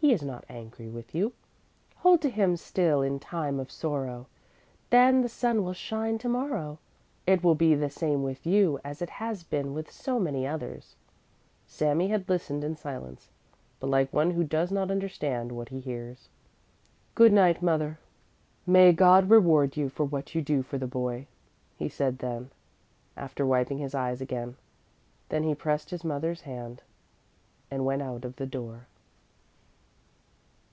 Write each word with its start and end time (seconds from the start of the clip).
He 0.00 0.12
is 0.14 0.22
not 0.22 0.46
angry 0.48 0.88
with 0.88 1.14
you. 1.14 1.32
Hold 1.96 2.22
to 2.22 2.30
him 2.30 2.56
still 2.56 3.02
in 3.02 3.18
time 3.18 3.58
of 3.60 3.70
sorrow, 3.70 4.26
then 4.90 5.20
the 5.20 5.28
sun 5.28 5.62
will 5.62 5.74
shine 5.74 6.16
tomorrow! 6.18 6.78
It 7.26 7.42
will 7.44 7.56
be 7.56 7.74
the 7.74 7.90
same 7.90 8.22
with 8.22 8.46
you 8.46 8.78
as 8.84 9.02
it 9.02 9.10
has 9.10 9.42
been 9.42 9.74
with 9.74 9.90
so 9.90 10.18
many 10.18 10.46
others." 10.46 10.94
Sami 11.66 12.08
had 12.08 12.28
listened 12.28 12.64
in 12.64 12.74
silence, 12.76 13.28
but 13.80 13.90
like 13.90 14.10
one 14.12 14.30
who 14.30 14.44
does 14.44 14.70
not 14.70 14.90
understand 14.90 15.52
what 15.52 15.68
he 15.68 15.80
hears. 15.80 16.28
"Good 17.14 17.32
night, 17.32 17.60
mother! 17.60 17.98
May 18.66 18.92
God 18.92 19.28
reward 19.28 19.76
you 19.76 19.88
for 19.90 20.04
what 20.04 20.32
you 20.34 20.40
do 20.40 20.62
for 20.62 20.78
the 20.78 20.86
boy," 20.86 21.26
he 21.76 21.88
said 21.88 22.18
then, 22.20 22.50
after 23.16 23.44
wiping 23.44 23.78
his 23.78 23.94
eyes 23.96 24.20
again. 24.22 24.56
Then 25.28 25.42
he 25.42 25.54
pressed 25.54 25.90
his 25.90 26.04
mother's 26.04 26.42
hand, 26.42 26.82
and 27.70 27.84
went 27.84 28.00
out 28.00 28.24
of 28.24 28.36
the 28.36 28.46
door. 28.46 28.86